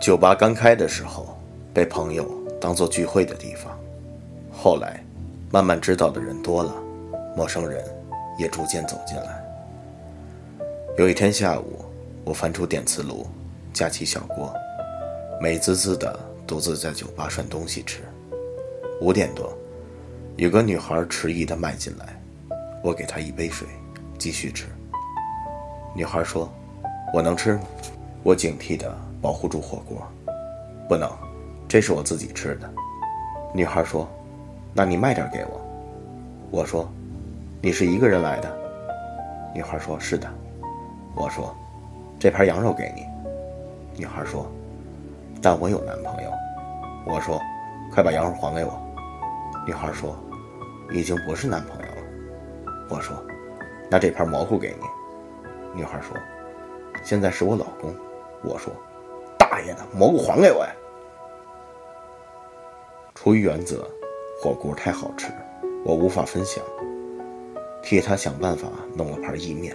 [0.00, 1.36] 酒吧刚开的时候，
[1.72, 2.30] 被朋友
[2.60, 3.76] 当做聚会的地方，
[4.52, 5.02] 后来
[5.50, 6.72] 慢慢知道的人多了，
[7.34, 7.84] 陌生人
[8.38, 9.42] 也逐渐走进来。
[10.96, 11.84] 有一天下午，
[12.24, 13.26] 我翻出电磁炉，
[13.72, 14.52] 架起小锅，
[15.40, 18.00] 美滋滋的独自在酒吧涮东西吃。
[19.00, 19.52] 五点多，
[20.36, 22.20] 有个女孩迟疑的迈进来，
[22.82, 23.66] 我给她一杯水，
[24.18, 24.66] 继续吃。
[25.94, 26.50] 女孩说
[27.12, 27.62] ：“我能吃吗？”
[28.22, 28.94] 我警惕的
[29.26, 30.06] 保护住火锅，
[30.88, 31.10] 不能，
[31.66, 32.70] 这是我自己吃的。
[33.52, 34.08] 女孩说
[34.72, 35.60] ：“那你卖点给我。”
[36.48, 36.88] 我说
[37.60, 38.56] ：“你是一个人来的？”
[39.52, 40.32] 女孩说：“是的。”
[41.16, 41.52] 我说
[42.20, 43.04] ：“这盘羊肉给你。”
[43.98, 44.46] 女孩说
[45.42, 46.30] ：“但我有男朋友。”
[47.04, 47.42] 我说
[47.92, 48.80] ：“快把羊肉还给我。”
[49.66, 50.16] 女孩说
[50.94, 53.20] ：“已经不是男朋友了。”我说
[53.90, 54.86] ：“那这盘蘑菇给你。”
[55.74, 56.16] 女孩说
[57.02, 57.92] ：“现在是我老公。”
[58.44, 58.72] 我说
[59.56, 60.70] ：“大爷的，蘑菇还给我呀！”
[63.16, 63.90] 出于原则，
[64.38, 65.32] 火锅太好吃，
[65.82, 66.62] 我无法分享，
[67.82, 69.74] 替他想办法弄了盘意面。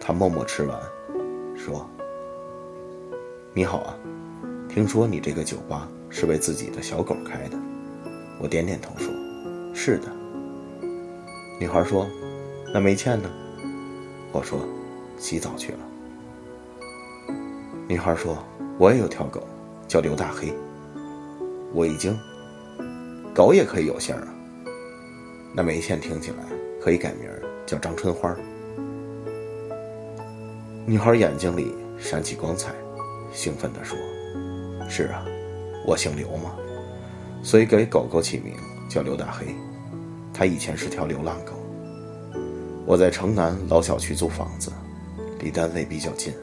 [0.00, 0.76] 他默默吃完，
[1.56, 1.88] 说
[3.54, 3.96] ：“你好啊，
[4.68, 7.56] 听说你这个酒吧是为自己的小狗开的。”
[8.42, 9.14] 我点点头说
[9.72, 10.08] ：“是的。”
[11.60, 12.04] 女孩说
[12.74, 13.30] ：“那没钱呢？”
[14.34, 14.58] 我说
[15.16, 15.78] ：“洗澡去了。”
[17.86, 18.36] 女孩说
[18.78, 19.40] ：“我也有条狗，
[19.86, 20.52] 叫刘大黑。
[21.72, 22.18] 我已经，
[23.34, 24.28] 狗也可以有姓啊。
[25.54, 26.38] 那没钱听起来
[26.80, 27.28] 可以改名
[27.64, 28.34] 叫张春花。”
[30.86, 32.74] 女孩眼睛里闪起光彩，
[33.32, 33.96] 兴奋地说
[34.90, 35.24] ：“是啊，
[35.86, 36.54] 我姓刘嘛，
[37.42, 38.54] 所以给狗狗起名
[38.88, 39.46] 叫刘大黑。
[40.32, 41.52] 它以前是条流浪狗。
[42.84, 44.70] 我在城南老小区租房子，
[45.38, 46.34] 离单位比较近，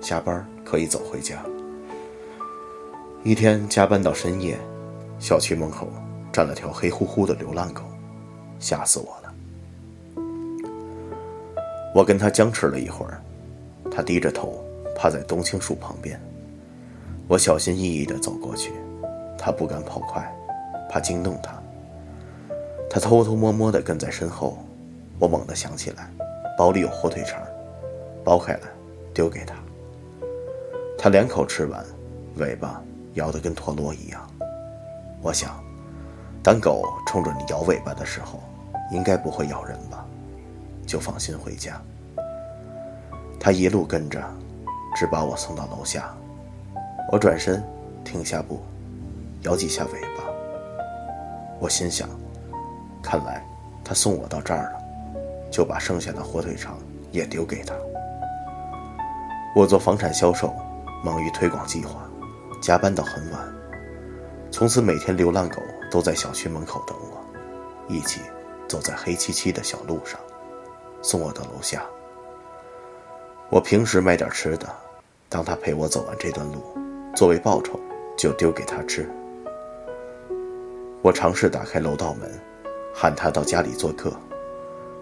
[0.00, 1.42] 下班可以走回家。
[3.28, 4.56] 一天加班到深夜，
[5.18, 5.86] 小区门口
[6.32, 7.82] 站了条黑乎乎的流浪狗，
[8.58, 9.34] 吓死我了。
[11.94, 13.20] 我跟他僵持了一会儿。”
[13.92, 14.64] 他低着头，
[14.96, 16.18] 趴在冬青树旁边。
[17.28, 18.72] 我小心翼翼地走过去，
[19.36, 20.34] 他不敢跑快，
[20.88, 21.52] 怕惊动他。
[22.88, 24.56] 他偷偷摸摸地跟在身后。
[25.18, 26.10] 我猛地想起来，
[26.56, 27.42] 包里有火腿肠，
[28.24, 28.60] 剥开来
[29.12, 29.54] 丢给他。
[30.96, 31.84] 他两口吃完，
[32.36, 32.82] 尾巴
[33.18, 34.26] 摇得跟陀螺一样。
[35.20, 35.62] 我想，
[36.42, 38.40] 当狗冲着你摇尾巴的时候，
[38.92, 40.06] 应该不会咬人吧？
[40.86, 41.80] 就放心回家。
[43.38, 44.22] 他一路跟着，
[44.94, 46.14] 直把我送到楼下。
[47.10, 47.62] 我转身，
[48.04, 48.60] 停下步，
[49.42, 50.24] 摇几下尾巴。
[51.58, 52.08] 我心想，
[53.02, 53.44] 看来
[53.84, 54.80] 他送我到这儿了，
[55.50, 56.78] 就把剩下的火腿肠
[57.10, 57.74] 也丢给他。
[59.56, 60.54] 我做房产销售，
[61.02, 62.07] 忙于推广计划，
[62.60, 63.54] 加班到很晚。
[64.50, 67.22] 从此每天流浪狗都在小区门口等我，
[67.86, 68.20] 一起
[68.66, 70.18] 走在黑漆漆的小路上，
[71.02, 71.84] 送我到楼下。
[73.50, 74.66] 我平时买点吃的，
[75.28, 76.62] 当他陪我走完这段路，
[77.14, 77.78] 作为报酬，
[78.16, 79.08] 就丢给他吃。
[81.02, 82.28] 我尝试打开楼道门，
[82.92, 84.12] 喊他到家里做客，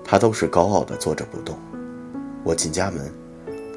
[0.05, 1.59] 他都是高傲的坐着不动。
[2.45, 3.13] 我进家门，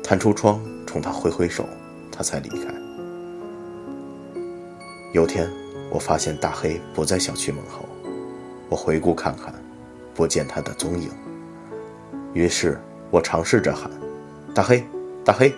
[0.03, 1.65] 探出窗冲他挥挥手，
[2.11, 2.88] 他才离开。
[5.11, 5.49] 有天，
[5.89, 7.83] 我发现大黑不在小区门口，
[8.69, 9.51] 我回顾看看，
[10.13, 11.09] 不见他的踪影。
[12.33, 13.89] 于是我尝试着喊。
[14.53, 14.83] 大黑，
[15.25, 15.51] 大黑，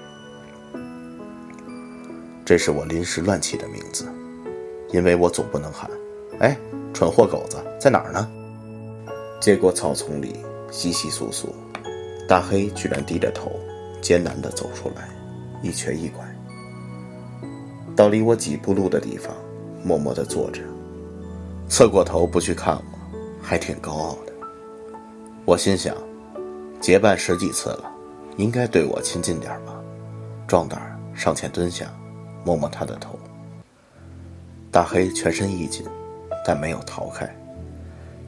[2.45, 4.05] 这是我临时乱起的名字，
[4.89, 5.89] 因为我总不能喊
[6.39, 6.57] “哎，
[6.93, 8.29] 蠢货狗子在哪儿呢？”
[9.41, 10.35] 结果草丛里
[10.71, 11.53] 稀稀疏疏，
[12.27, 13.51] 大黑居然低着头，
[14.01, 15.09] 艰难地走出来，
[15.61, 16.23] 一瘸一拐，
[18.01, 19.31] 到离我几步路的地方，
[19.83, 20.63] 默默地坐着，
[21.69, 22.83] 侧过头不去看我，
[23.39, 24.33] 还挺高傲的。
[25.45, 25.95] 我心想，
[26.79, 27.91] 结伴十几次了。
[28.37, 29.79] 应该对我亲近点吧，
[30.47, 30.81] 壮胆
[31.13, 31.93] 上前蹲下，
[32.43, 33.19] 摸摸他的头。
[34.71, 35.85] 大黑全身一紧，
[36.43, 37.29] 但没有逃开，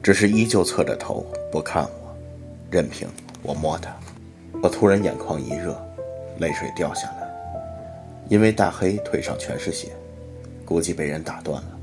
[0.04, 2.16] 只是依旧侧着头不看我，
[2.70, 3.08] 任凭
[3.42, 3.92] 我摸他。
[4.62, 5.76] 我突然眼眶一热，
[6.38, 7.23] 泪水掉下来，
[8.28, 9.92] 因为大黑腿上全是血，
[10.64, 11.78] 估计被人打断了，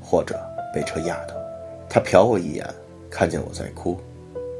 [0.00, 0.40] 或者
[0.72, 1.36] 被车压的。
[1.88, 2.64] 他瞟我一眼，
[3.10, 3.98] 看见我在哭，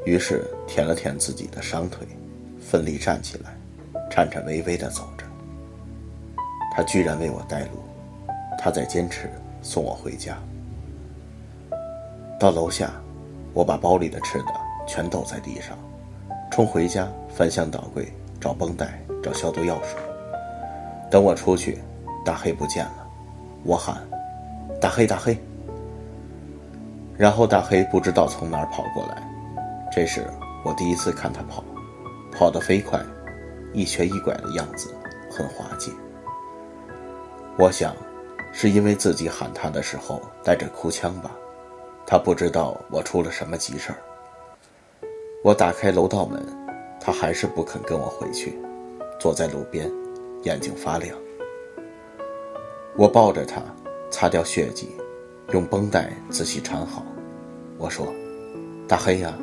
[0.05, 2.05] 于是舔了舔自己的伤腿。
[2.59, 3.57] 奋力站起来，
[4.09, 5.25] 颤颤巍巍地走着。
[6.75, 7.81] 他居然为我带路，
[8.59, 9.29] 他在坚持
[9.61, 10.37] 送我回家。
[12.39, 12.91] 到楼下，
[13.53, 14.45] 我把包里的吃的
[14.87, 15.77] 全倒在地上，
[16.51, 20.10] 冲回家翻箱倒柜找绷带、找消毒药水。
[21.11, 21.77] 等我出去，
[22.23, 23.05] 大黑不见了，
[23.65, 24.01] 我喊
[24.79, 25.37] ：“大黑，大黑！”
[27.19, 29.21] 然后大黑不知道从哪儿跑过来。
[29.91, 30.25] 这是
[30.63, 31.61] 我第一次看他跑，
[32.31, 32.97] 跑得飞快，
[33.73, 34.95] 一瘸一拐的样子
[35.29, 35.91] 很滑稽。
[37.57, 37.93] 我想，
[38.53, 41.29] 是因为自己喊他的时候带着哭腔吧，
[42.07, 43.97] 他不知道我出了什么急事儿。
[45.43, 46.41] 我打开楼道门，
[47.01, 48.57] 他还是不肯跟我回去，
[49.19, 49.91] 坐在路边，
[50.43, 51.17] 眼睛发亮。
[52.95, 53.61] 我抱着他，
[54.09, 54.89] 擦掉血迹，
[55.53, 57.05] 用绷带仔细缠好。
[57.77, 58.07] 我说
[58.87, 59.33] ：“大黑呀。”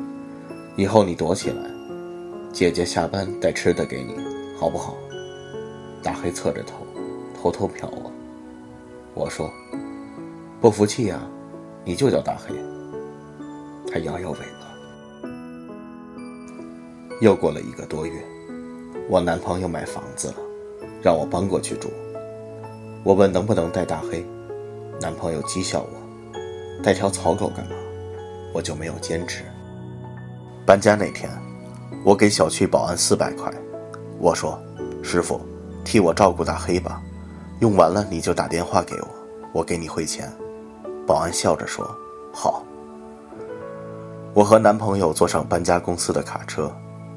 [0.77, 1.69] 以后你躲起来，
[2.53, 4.15] 姐姐下班带吃的给你，
[4.57, 4.95] 好不好？
[6.01, 6.85] 大黑侧着头，
[7.35, 8.11] 偷偷瞟我。
[9.13, 9.51] 我说
[10.61, 11.19] ：“不服气呀，
[11.83, 12.55] 你就叫大黑。”
[13.91, 14.69] 他摇摇尾巴。
[17.19, 18.23] 又过了一个多月，
[19.09, 20.35] 我男朋友买房子了，
[21.01, 21.91] 让我搬过去住。
[23.03, 24.25] 我问能不能带大黑，
[25.01, 25.89] 男朋友讥笑我
[26.83, 27.71] ：“带条草狗干嘛？”
[28.53, 29.43] 我就没有坚持。
[30.65, 31.29] 搬家那天，
[32.03, 33.53] 我给小区保安四百块，
[34.19, 34.59] 我说
[35.03, 35.39] ：“师傅，
[35.85, 37.01] 替我照顾大黑吧，
[37.59, 39.07] 用完了你就打电话给我，
[39.53, 40.31] 我给你汇钱。”
[41.05, 41.89] 保安笑着说
[42.33, 42.63] ：“好。”
[44.33, 46.71] 我和男朋友坐上搬家公司的卡车，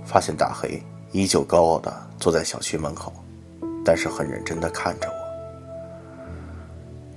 [0.05, 0.82] 发现大黑
[1.12, 3.12] 依旧高傲地坐在小区门口，
[3.84, 5.14] 但是很认真地看着我。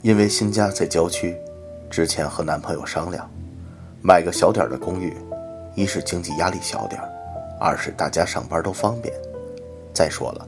[0.01, 1.35] 因为新家在郊区，
[1.89, 3.29] 之前和男朋友商量，
[4.01, 5.15] 买个小点的公寓。
[5.75, 7.01] 一是经济压力小点
[7.59, 9.13] 二是大家上班都方便。
[9.93, 10.47] 再说了，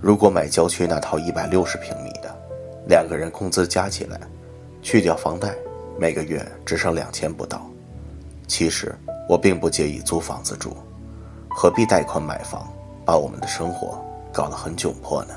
[0.00, 2.32] 如果买郊区那套一百六十平米的，
[2.86, 4.20] 两个人工资加起来，
[4.82, 5.52] 去掉房贷，
[5.98, 7.68] 每个月只剩两千不到。
[8.46, 8.94] 其实
[9.28, 10.76] 我并不介意租房子住，
[11.48, 12.72] 何必贷款买房，
[13.04, 14.00] 把我们的生活
[14.34, 15.34] 搞得很窘迫呢？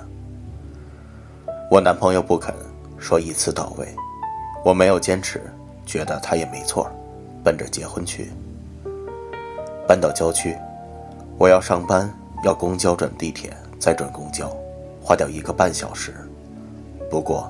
[1.69, 2.51] 我男朋友不肯，
[2.97, 3.88] 说一次到位。
[4.65, 5.39] 我没有坚持，
[5.85, 6.91] 觉得他也没错，
[7.44, 8.31] 奔着结婚去。
[9.88, 10.57] 搬到郊区，
[11.38, 12.11] 我要上班，
[12.44, 14.51] 要公交转地铁，再转公交，
[15.01, 16.13] 花掉一个半小时。
[17.09, 17.50] 不过，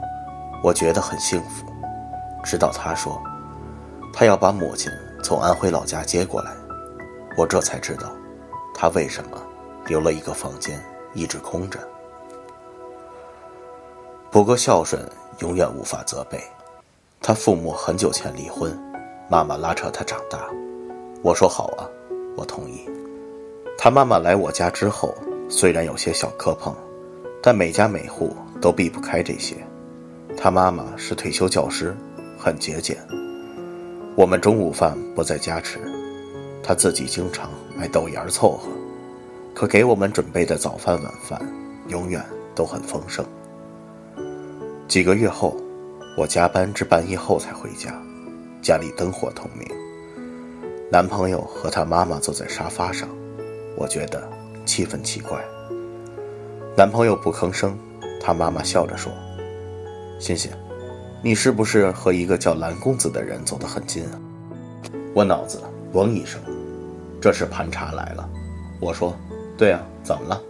[0.61, 1.65] 我觉得很幸福。
[2.43, 3.19] 直到他说，
[4.13, 4.91] 他要把母亲
[5.23, 6.51] 从安徽老家接过来，
[7.38, 8.11] 我这才知道，
[8.75, 9.41] 他为什么
[9.88, 10.79] 留了一个房间
[11.13, 11.80] 一直空着。
[14.30, 15.01] 不过孝顺
[15.39, 16.39] 永远无法责备。
[17.21, 18.77] 他父母很久前离婚，
[19.30, 20.48] 妈妈拉扯他长大。
[21.21, 21.89] 我说好啊。
[22.36, 22.88] 我同意。
[23.80, 25.15] 他妈妈来我家之后，
[25.50, 26.71] 虽然有些小磕碰，
[27.42, 29.56] 但每家每户都避不开这些。
[30.38, 31.98] 他妈妈是退休教师，
[32.38, 32.95] 很节俭。
[34.15, 35.80] 我们中午饭不在家吃，
[36.62, 38.69] 他自己经常买豆芽凑合。
[39.57, 41.42] 可给我们准备的早饭晚饭，
[41.88, 42.24] 永远
[42.54, 43.25] 都很丰盛。
[44.88, 45.57] 几个月后，
[46.15, 48.00] 我加班至半夜后才回家，
[48.62, 49.68] 家里灯火通明。
[50.92, 53.09] 男朋友和他妈妈坐在沙发上，
[53.75, 54.30] 我觉得
[54.63, 55.44] 气氛奇怪。
[56.75, 57.75] 男朋友不吭声，
[58.21, 59.12] 他妈妈笑着说
[60.21, 60.51] ：“欣欣，
[61.24, 64.21] 你是不是和一个叫蓝公子的人走得很近啊？”
[65.15, 65.60] 我脑子
[65.94, 66.39] 嗡一声，
[67.19, 68.30] 这是盘查来了。
[68.80, 69.18] 我说
[69.57, 70.42] ：“对啊，怎么了？”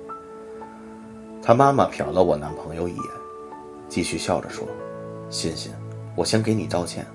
[1.42, 3.04] 他妈妈瞟了我男朋友一眼，
[3.88, 4.68] 继续笑着说
[5.30, 5.72] ：“欣欣，
[6.16, 7.06] 我先给你道歉，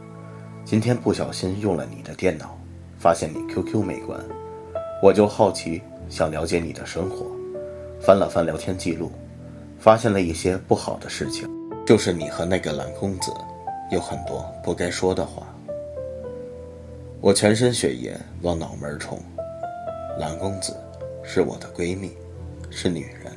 [0.64, 2.58] 今天不小心用了你的电脑。”
[2.98, 4.16] 发现你 QQ 没关，
[5.02, 7.26] 我就好奇，想了解你的生活，
[8.00, 9.10] 翻了翻聊天记录，
[9.76, 11.50] 发现了一些不好的事情，
[11.84, 13.32] 就是你和那个蓝公子
[13.90, 15.44] 有很多不该说的话。
[17.20, 19.18] 我全身血液往脑门冲，
[20.20, 20.72] 蓝公子
[21.22, 22.12] 是我的闺蜜，
[22.70, 23.32] 是女人，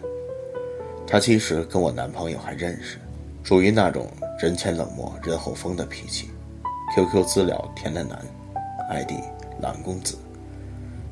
[1.07, 2.97] 她其实跟我男朋友还认识，
[3.43, 4.07] 属于那种
[4.39, 6.29] 人前冷漠人后疯的脾气
[6.95, 8.19] ，QQ 资料填的男
[8.89, 9.11] ，ID。
[9.61, 10.17] 蓝公子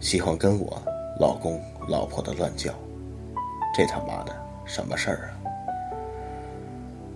[0.01, 0.83] 喜欢跟我
[1.17, 2.73] 老公老婆的乱叫，
[3.73, 5.31] 这他妈的什么事儿啊？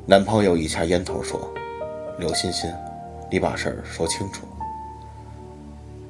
[0.06, 1.54] 男朋友一掐烟头说
[2.18, 2.74] ：“刘欣欣，
[3.30, 4.48] 你把事儿说清楚。”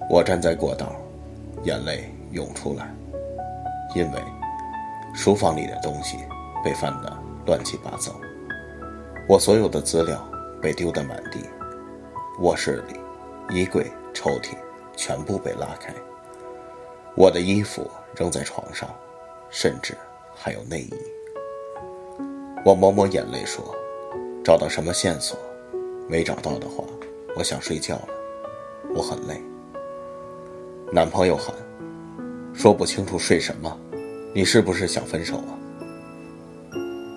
[0.07, 0.95] 我站在过道，
[1.63, 2.87] 眼泪涌出来，
[3.97, 4.23] 因为
[5.11, 6.19] 书房里的东西
[6.63, 7.11] 被翻得
[7.47, 8.11] 乱七八糟，
[9.27, 10.23] 我所有的资料
[10.61, 11.39] 被丢得满地，
[12.41, 12.99] 卧室里
[13.49, 14.55] 衣柜抽屉。
[14.99, 15.93] 全部被拉开，
[17.15, 18.89] 我的衣服扔在床上，
[19.47, 19.95] 甚至
[20.33, 20.93] 还有内衣。
[22.65, 23.63] 我抹抹眼泪说
[24.43, 25.37] ：“找到什么线索？
[26.09, 26.83] 没找到的话，
[27.35, 28.07] 我想睡觉了，
[28.95, 29.39] 我很累。”
[30.91, 31.53] 男朋友喊
[32.51, 33.79] ：“说不清楚睡什么？
[34.37, 35.57] 你是不是想分手啊？”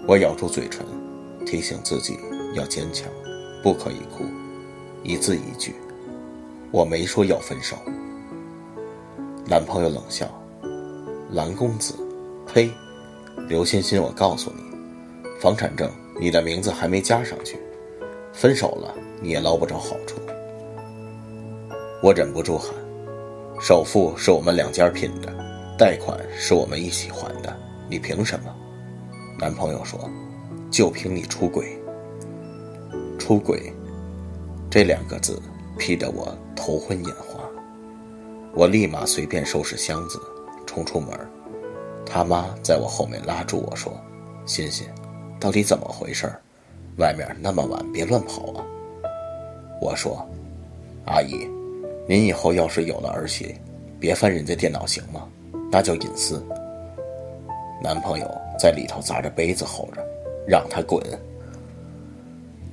[0.09, 0.87] 我咬住嘴唇，
[1.45, 2.19] 提醒自己
[2.55, 3.12] 要坚强，
[3.62, 4.25] 不可以哭，
[5.03, 5.75] 一字一句。
[6.71, 7.77] 我没说要分手。
[9.47, 10.27] 男朋友冷笑
[11.33, 11.93] ：“蓝公子，
[12.47, 12.71] 呸！
[13.49, 14.62] 刘欣欣，我告诉你，
[15.43, 17.59] 房产证你的名字还没加上去，
[18.33, 20.17] 分手了你也捞不着好处。”
[22.03, 22.75] 我忍不住喊
[23.61, 25.31] ：“首付是我们两家拼的，
[25.81, 27.57] 贷款是我们一起还的，
[27.89, 28.55] 你凭什么？”
[29.41, 29.99] 男朋友说
[30.71, 31.75] ：“就凭你出轨。”
[33.19, 33.73] 出轨，
[34.69, 35.41] 这两个字
[35.79, 37.43] 劈得我头昏眼花。
[38.53, 40.21] 我立马随便收拾箱子，
[40.67, 41.19] 冲出门。
[42.05, 43.99] 他妈在我后面拉住我说
[44.45, 44.87] ：“欣欣，
[45.41, 46.31] 到底怎么回事？
[46.99, 48.63] 外面那么晚，别乱跑啊！”
[49.81, 50.29] 我说
[51.09, 51.49] ：“阿姨，
[52.07, 53.55] 您以后要是有了儿媳，
[53.99, 55.27] 别翻人家电脑行吗？
[55.71, 56.43] 那叫隐私。”
[57.83, 60.05] 男朋友在里头砸着杯子吼着
[60.47, 61.03] ：“让他滚！”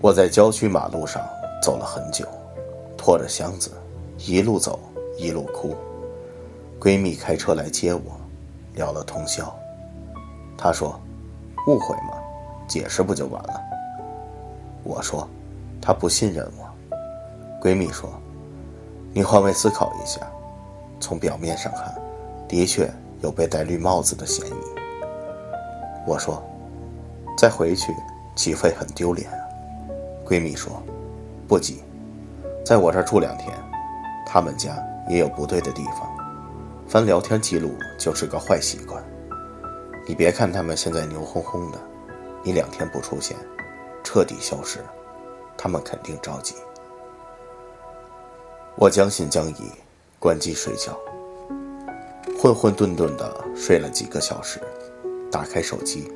[0.02, 1.22] 我在郊区马路上
[1.62, 2.26] 走了很久，
[2.98, 3.72] 拖着箱子，
[4.18, 4.80] 一路走。
[5.20, 5.76] 一路哭，
[6.80, 8.02] 闺蜜开车来接我，
[8.76, 9.52] 聊了通宵。
[10.56, 11.00] 她说
[11.66, 12.14] ：“误会嘛？
[12.68, 13.60] 解释不就完了？”
[14.86, 15.28] 我说
[15.82, 16.96] ：“她不信任我。”
[17.60, 18.08] 闺蜜说
[19.12, 20.22] ：“你换位思考一下，
[21.00, 21.92] 从表面上看，
[22.48, 24.54] 的确有被戴绿帽子的嫌疑。”
[26.08, 26.44] 我说
[27.38, 27.94] ：“再回去
[28.36, 29.30] 岂非很丢脸？”
[30.26, 30.82] 闺蜜说
[31.48, 31.84] ：“不急，
[32.66, 33.52] 在我这儿住两天，
[34.26, 34.78] 他们家。”
[35.10, 36.02] 也有不对的地方，
[36.86, 39.02] 翻聊天记录就是个坏习惯。
[40.06, 41.80] 你别看他们现在牛哄哄的，
[42.44, 43.38] 你两天不出现，
[44.04, 44.80] 彻底消失，
[45.58, 46.56] 他们肯定着急。
[48.76, 49.72] 我将信将疑，
[50.20, 51.00] 关机睡觉，
[52.40, 54.62] 混混沌沌的睡了几个小时，
[55.32, 56.08] 打开手机，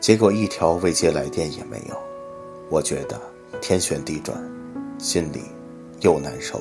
[0.00, 1.96] 结果一条未接来电也没有。
[2.68, 3.20] 我觉得
[3.60, 4.36] 天旋地转，
[4.98, 5.44] 心里
[6.00, 6.60] 又难受。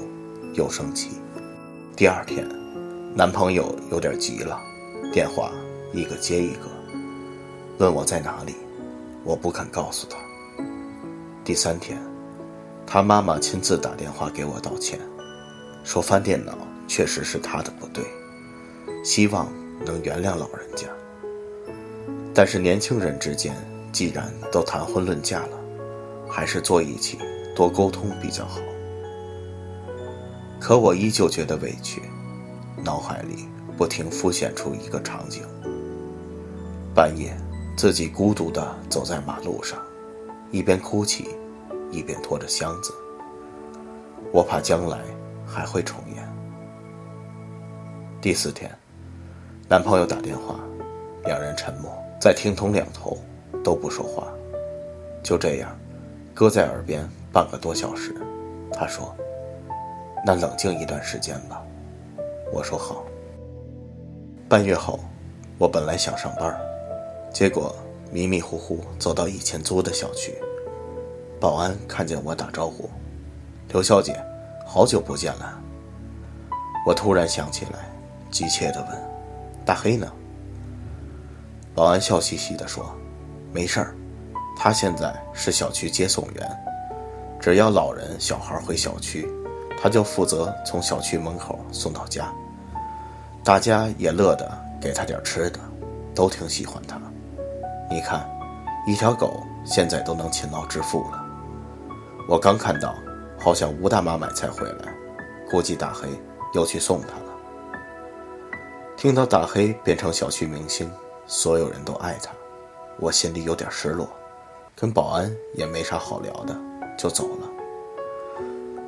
[0.54, 1.12] 又生气。
[1.96, 2.46] 第二天，
[3.16, 4.60] 男朋友有点急了，
[5.14, 5.50] 电话
[5.94, 6.68] 一个接一个，
[7.78, 8.54] 问我在哪里，
[9.24, 10.18] 我不肯告诉他。
[11.46, 11.98] 第三天，
[12.86, 15.00] 他妈妈亲自打电话给我道歉，
[15.86, 18.04] 说翻电脑确实是他的不对，
[19.04, 19.52] 希望
[19.86, 20.88] 能原谅老人家。
[22.34, 23.56] 但是年轻人之间
[23.92, 25.58] 既然都谈婚论嫁了，
[26.30, 27.18] 还是坐一起
[27.56, 28.60] 多沟通比较好。
[30.60, 32.02] 可我依旧觉得委屈，
[32.84, 35.44] 脑海里不停浮现出一个场景：
[36.94, 37.36] 半夜，
[37.76, 39.78] 自己孤独地走在马路上，
[40.52, 41.28] 一边哭泣，
[41.92, 42.94] 一边拖着箱子。
[44.32, 45.00] 我怕将来
[45.46, 46.34] 还会重演。
[48.22, 48.72] 第四天，
[49.72, 50.60] 男朋友打电话，
[51.24, 53.18] 两人沉默，在听筒两头
[53.64, 54.28] 都不说话，
[55.24, 55.74] 就这样，
[56.34, 58.14] 搁在耳边半个多小时。
[58.74, 59.16] 他说。
[60.26, 61.64] 那冷静一段时间吧，
[62.52, 63.06] 我说好。
[64.50, 65.00] 半月后，
[65.58, 66.54] 我本来想上班，
[67.32, 67.74] 结果
[68.12, 70.36] 迷迷糊糊走到以前租的小区，
[71.40, 72.90] 保安看见我打招呼
[73.72, 74.22] ：“刘小姐，
[74.68, 75.58] 好久不见了。”
[76.86, 77.90] 我突然想起来，
[78.30, 78.90] 急切地问
[79.66, 80.12] ：“大黑呢？”
[81.76, 82.86] 保安笑嘻嘻地说
[83.54, 83.96] ：“没事儿，
[84.58, 86.58] 他现在是小区接送员，
[87.40, 89.28] 只要老人小孩回小区。”
[89.84, 92.32] 他就负责从小区门口送到家，
[93.44, 95.60] 大家也乐得给他点吃的，
[96.14, 97.02] 都挺喜欢他。
[97.90, 98.30] 你看，
[98.86, 101.26] 一条狗现在都能勤劳致富了。
[102.28, 102.94] 我刚看到，
[103.40, 104.94] 好像吴大妈买菜回来，
[105.50, 106.08] 估计大黑
[106.54, 107.31] 又去送她了。
[109.02, 110.88] 听到大黑变成小区明星，
[111.26, 112.32] 所有人都爱他，
[113.00, 114.08] 我心里有点失落，
[114.76, 116.56] 跟保安也没啥好聊的，
[117.00, 117.50] 就走了。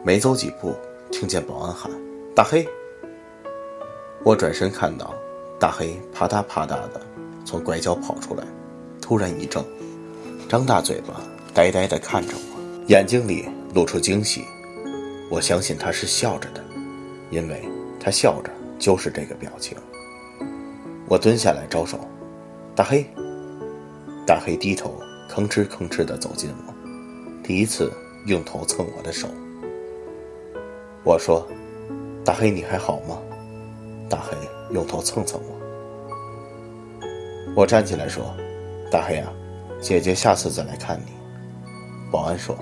[0.04, 0.76] 没走几步，
[1.12, 1.92] 听见保安喊
[2.36, 2.64] ：“大黑！”
[4.24, 5.16] 我转身看到，
[5.60, 7.02] 大黑啪嗒啪嗒的
[7.44, 8.44] 从拐角跑出来，
[9.02, 9.66] 突然一怔，
[10.48, 11.22] 张大嘴巴，
[11.56, 14.46] 呆呆的看着我，眼睛里露出惊喜。
[15.32, 16.64] 我相信他是笑着的，
[17.32, 17.68] 因为
[18.00, 19.76] 他笑着就是这个表情。
[21.08, 22.00] 我蹲下来招手
[22.76, 23.06] ：“大黑！”
[24.26, 24.94] 大黑低头，
[25.30, 26.74] 吭哧吭哧的走近我，
[27.44, 27.92] 第一次
[28.26, 29.28] 用头蹭我的手。
[31.04, 31.46] 我说
[32.24, 33.18] ：“大黑，你还好吗？”
[34.10, 34.38] 大黑
[34.72, 35.60] 用头蹭蹭我。
[37.56, 38.34] 我站起来说
[38.90, 39.32] ：“大黑啊，
[39.82, 41.12] 姐姐下次再来看你。”
[42.10, 42.58] 保安说：“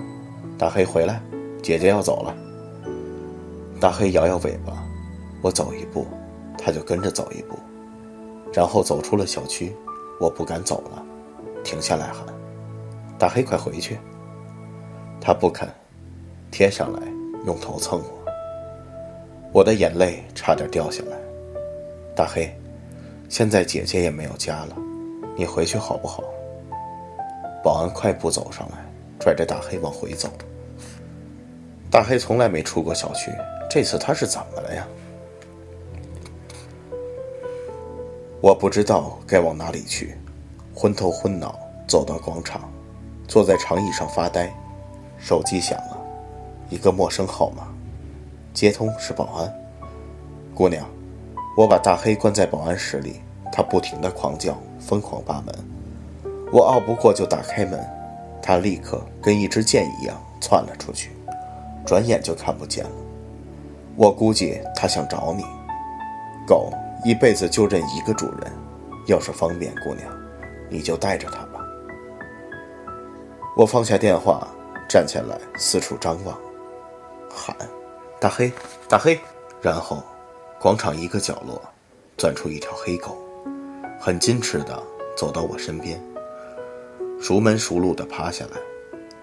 [0.58, 1.22] 大黑回来，
[1.62, 2.34] 姐姐要走了。”
[3.80, 4.84] 大黑摇摇尾巴，
[5.42, 6.06] 我走一步，
[6.58, 7.56] 他就跟着走一步，
[8.52, 9.74] 然后走出了小区。
[10.20, 11.04] 我不敢走了，
[11.64, 12.24] 停下来喊
[13.18, 13.98] ：“大黑，快回去！”
[15.20, 15.68] 他不肯，
[16.50, 17.00] 贴上来
[17.44, 18.32] 用头蹭我。
[19.52, 21.18] 我的眼泪差点掉下来。
[22.14, 22.56] 大黑，
[23.28, 24.76] 现在姐姐也没有家了，
[25.36, 26.22] 你回去好不好？
[27.64, 28.76] 保安快步走上来，
[29.18, 30.28] 拽着大黑往回走。
[31.90, 33.32] 大黑从来没出过小区，
[33.68, 34.86] 这次他是怎么了呀？
[38.42, 40.18] 我不知道该往哪里去，
[40.74, 41.56] 昏头昏脑
[41.86, 42.68] 走到广场，
[43.28, 44.52] 坐在长椅上发呆。
[45.16, 45.96] 手机响了，
[46.68, 47.68] 一个陌生号码，
[48.52, 49.54] 接通是保安。
[50.52, 50.84] 姑娘，
[51.56, 53.20] 我把大黑关在保安室里，
[53.52, 55.54] 他不停的狂叫，疯狂扒门。
[56.52, 57.78] 我拗不过就打开门，
[58.42, 61.12] 他立刻跟一支箭一样窜了出去，
[61.86, 62.90] 转眼就看不见了。
[63.94, 65.44] 我估计他想找你。
[66.44, 66.72] 狗
[67.04, 68.52] 一辈子就认一个主人，
[69.06, 70.10] 要是方便，姑娘，
[70.68, 71.60] 你就带着它吧。
[73.56, 74.46] 我放下电话。
[74.88, 76.38] 站起来，四处张望，
[77.30, 77.56] 喊
[78.20, 78.52] ：“大黑，
[78.86, 79.18] 大黑！”
[79.62, 80.02] 然后，
[80.60, 81.62] 广场一个角落，
[82.18, 83.16] 钻出一条黑狗，
[83.98, 84.82] 很矜持地
[85.16, 85.98] 走到我身边，
[87.22, 88.58] 熟门熟路地趴下来，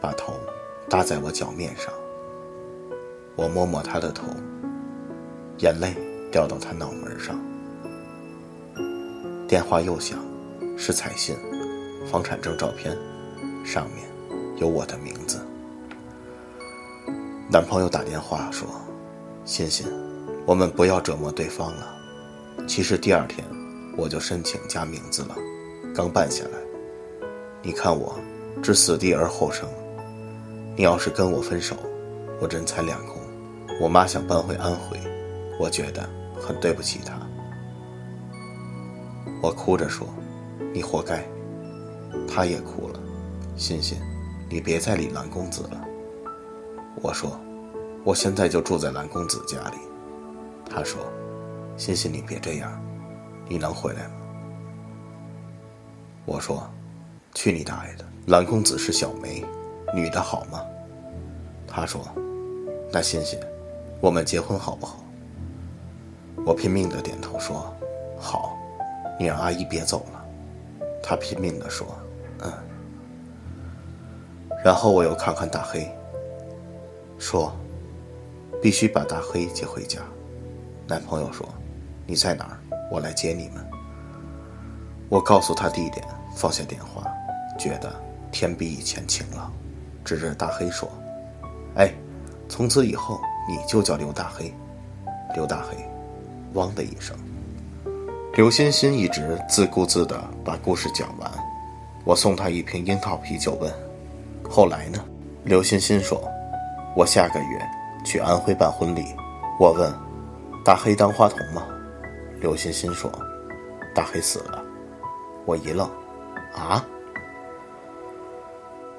[0.01, 0.33] 把头
[0.89, 1.93] 搭在我脚面上。
[3.35, 4.23] 我摸摸它的头，
[5.59, 5.93] 眼泪
[6.31, 7.39] 掉到它脑门上。
[9.49, 10.19] 电话又响，
[10.77, 11.35] 是彩信，
[12.05, 12.95] 房产证照片，
[13.65, 14.07] 上面
[14.57, 15.43] 有我的名字。
[17.51, 18.67] 男朋友打电话说
[19.45, 19.87] ：“欣欣，
[20.45, 21.95] 我们不要折磨对方了。”
[22.69, 23.43] 其实第二天
[23.97, 25.35] 我就申请加名字了，
[25.95, 26.51] 刚办下来。
[27.63, 28.19] 你看我，
[28.61, 29.67] 置死地而后生。
[30.75, 31.75] 你要是跟我分手，
[32.39, 33.15] 我人财两空。
[33.81, 34.99] 我妈想搬回安徽，
[35.59, 36.07] 我觉得
[36.39, 37.18] 很对不起她。
[39.41, 40.07] 我哭着说
[40.73, 41.23] ：“你活该。”
[42.27, 42.99] 她也哭了。
[43.55, 43.97] 欣欣，
[44.49, 45.85] 你别再理蓝公子了。
[47.01, 47.39] 我说，
[48.03, 49.77] 我现在就住在蓝公子家里。
[50.69, 51.01] 他说
[51.75, 52.81] ：“欣欣，你别这样，
[53.47, 54.13] 你能回来吗？”
[56.25, 56.69] 我说
[57.35, 58.05] ：“去你大爷的！
[58.27, 59.43] 蓝公子是小梅，
[59.93, 60.61] 女的好吗？”
[61.67, 62.01] 他说
[62.91, 63.39] ：“那欣欣，
[63.99, 65.03] 我们结婚好不好？”
[66.45, 67.75] 我拼命的点头说
[68.17, 68.48] ：“好。”
[69.19, 70.25] 你让阿姨别走了。
[71.03, 71.85] 他拼命的说
[72.41, 72.53] ：“嗯。”
[74.63, 75.89] 然后我又看看大黑。
[77.17, 77.53] 说
[78.61, 79.99] ：“必须把大黑接回家。”
[80.87, 81.47] 男朋友说
[82.07, 82.57] ：“你在哪儿？
[82.89, 83.63] 我来接你们。”
[85.09, 87.03] 我告诉他地点，放下电话，
[87.57, 87.93] 觉得
[88.31, 89.51] 天比以前晴朗，
[90.05, 90.89] 指着大黑说
[91.75, 91.93] ：“哎，
[92.47, 94.53] 从此以后你就叫刘大黑。”
[95.35, 95.77] 刘大黑，
[96.53, 97.15] 汪的一声。
[98.39, 101.29] 刘欣欣一直自顾自地把故事讲完。
[102.05, 103.69] 我送她一瓶樱桃啤酒，问
[104.49, 105.03] ：“后来呢？”
[105.43, 106.23] 刘欣欣说。
[106.95, 107.69] 我下个月
[108.05, 109.03] 去安徽办婚礼，
[109.59, 109.93] 我问
[110.63, 111.67] ：“大黑当花童吗？”
[112.39, 113.11] 刘欣欣说
[113.93, 114.63] ：“大黑死了。”
[115.43, 115.85] 我一愣
[116.55, 116.87] ：“啊？”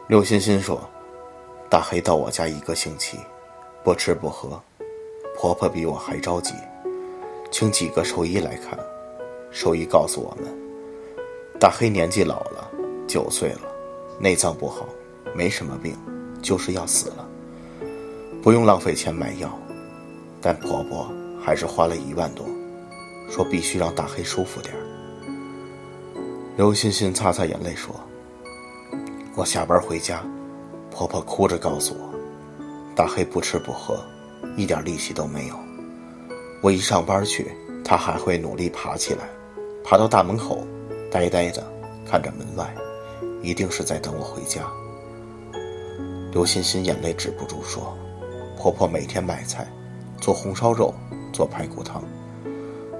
[0.06, 0.78] 刘欣欣说
[1.70, 3.18] ：“大黑到我家一个星期，
[3.82, 4.60] 不吃不喝，
[5.34, 6.52] 婆婆比我还着急，
[7.50, 8.78] 请几个兽医来看。
[9.50, 10.52] 兽医告诉我们，
[11.58, 12.70] 大黑年纪老了，
[13.06, 13.62] 九岁了，
[14.18, 14.88] 内脏不好，
[15.34, 15.96] 没什么病，
[16.40, 17.28] 就是要死了。”
[18.42, 19.50] 不用浪费钱买药，
[20.40, 22.46] 但婆婆还是花了一万多，
[23.28, 24.74] 说必须让大黑舒服点
[26.56, 27.94] 刘欣欣擦擦眼泪说
[29.36, 30.24] ：“我下班回家，
[30.90, 32.14] 婆婆哭着告诉我，
[32.94, 34.02] 大黑不吃不喝，
[34.56, 35.54] 一点力气都没有。
[36.62, 37.50] 我一上班去，
[37.84, 39.28] 他还会努力爬起来，
[39.90, 40.64] 爬到大门口，
[41.10, 41.66] 呆呆的
[42.06, 42.72] 看着门外，
[43.42, 44.62] 一定是在等我回家。”
[46.30, 47.92] 刘欣欣眼泪止不住说。
[48.56, 49.66] 婆婆每天买菜，
[50.20, 50.94] 做红烧肉，
[51.32, 52.04] 做排骨汤，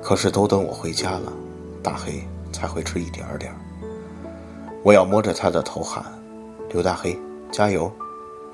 [0.03, 1.33] 可是都等我回家了，
[1.81, 3.55] 大黑才会吃一点点
[4.83, 6.05] 我要摸着他的头喊
[6.70, 7.16] ：“刘大黑，
[7.53, 7.88] 加油！”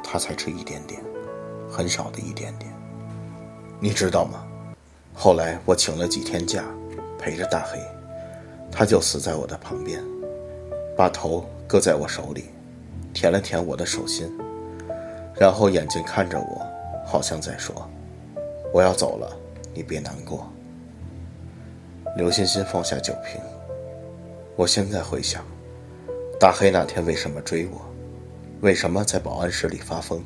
[0.04, 1.02] 他才吃一点点，
[1.70, 2.70] 很少的一点点。
[3.80, 4.44] 你知道吗？
[5.14, 6.64] 后来我请了几天假，
[7.18, 7.80] 陪着大黑，
[8.70, 10.02] 他就死在我的旁边，
[10.96, 12.46] 把头搁在我手里，
[13.12, 14.30] 舔了舔我的手心，
[15.34, 16.66] 然后眼睛看着我。
[17.08, 17.88] 好像在说
[18.74, 19.30] ：“我要走了，
[19.72, 20.44] 你别难过。”
[22.18, 23.40] 刘欣欣放下酒瓶。
[24.56, 25.44] 我现在回想，
[26.40, 27.80] 大黑那天为什么追我？
[28.60, 30.20] 为什么在保安室里发疯？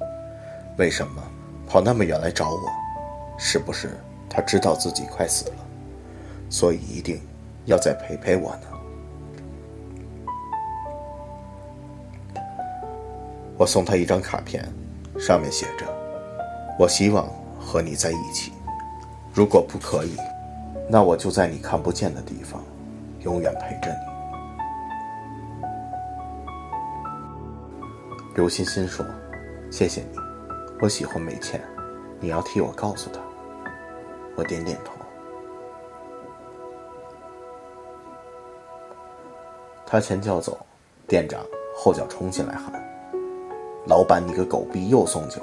[0.78, 1.22] 为什么
[1.66, 2.60] 跑那么远来找我？
[3.38, 3.90] 是不是
[4.26, 5.56] 他知道自己快死了，
[6.48, 7.20] 所以一定
[7.70, 8.66] 要再陪陪我呢？
[13.56, 14.68] 我送他一张卡片，
[15.20, 15.86] 上面写着
[16.76, 17.28] ：“我希望
[17.60, 18.52] 和你在一起。
[19.32, 20.16] 如果不可以，
[20.88, 22.60] 那我就在你看不见的地方，
[23.20, 23.98] 永远陪着你。”
[28.34, 29.06] 刘欣欣说
[29.70, 30.18] ：“谢谢你，
[30.82, 31.60] 我喜欢梅倩，
[32.18, 33.20] 你要替我告诉她。”
[34.34, 34.99] 我点点头。
[39.90, 40.56] 他前脚走，
[41.08, 42.72] 店长后脚冲进来喊
[43.88, 45.42] ：“老板，你个狗逼又送酒，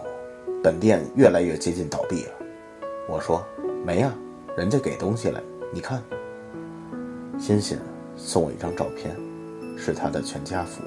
[0.63, 2.31] 本店越来越接近倒闭了。”
[3.11, 3.45] 我说
[3.85, 4.13] ：“没呀，
[4.55, 6.01] 人家给东西了，你看。”
[7.37, 7.77] 欣欣
[8.15, 9.13] 送我一张照片，
[9.77, 10.81] 是他的全家福，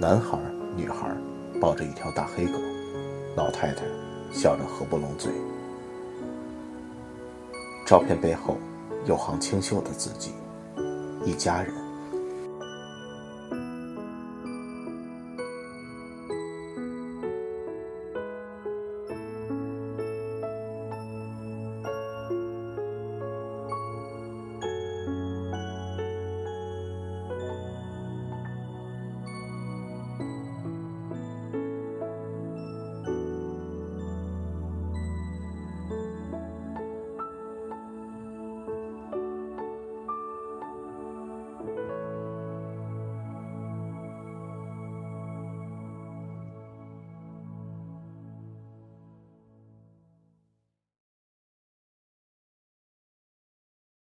[0.00, 0.38] 男孩、
[0.76, 1.12] 女孩
[1.60, 2.52] 抱着一条大黑狗，
[3.34, 3.82] 老太太
[4.30, 5.32] 笑着合不拢嘴。
[7.84, 8.56] 照片背后
[9.06, 10.30] 有行清秀的字迹
[11.26, 11.74] ：“一家人。”